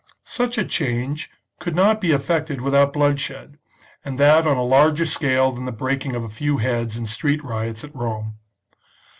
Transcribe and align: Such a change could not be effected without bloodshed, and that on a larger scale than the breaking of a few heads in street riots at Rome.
Such 0.25 0.57
a 0.57 0.65
change 0.65 1.29
could 1.59 1.75
not 1.75 2.01
be 2.01 2.11
effected 2.11 2.59
without 2.59 2.91
bloodshed, 2.91 3.59
and 4.03 4.17
that 4.19 4.47
on 4.47 4.57
a 4.57 4.63
larger 4.63 5.05
scale 5.05 5.51
than 5.51 5.65
the 5.65 5.71
breaking 5.71 6.15
of 6.15 6.23
a 6.23 6.27
few 6.27 6.57
heads 6.57 6.97
in 6.97 7.05
street 7.05 7.43
riots 7.43 7.83
at 7.83 7.95
Rome. 7.95 8.39